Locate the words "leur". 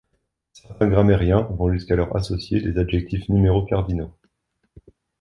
1.95-2.15